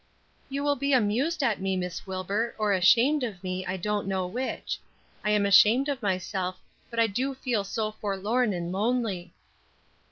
"You 0.49 0.63
will 0.63 0.77
be 0.77 0.93
amused 0.93 1.43
at 1.43 1.61
me, 1.61 1.77
Miss 1.77 2.07
Wilbur, 2.07 2.55
or 2.57 2.73
ashamed 2.73 3.21
of 3.21 3.43
me, 3.43 3.63
I 3.67 3.77
don't 3.77 4.07
know 4.07 4.25
which. 4.25 4.79
I 5.23 5.29
am 5.29 5.45
ashamed 5.45 5.89
of 5.89 6.01
myself, 6.01 6.59
but 6.89 6.99
I 6.99 7.05
do 7.05 7.35
feel 7.35 7.63
so 7.63 7.91
forlorn 7.91 8.51
and 8.51 8.71
lonely." 8.71 9.31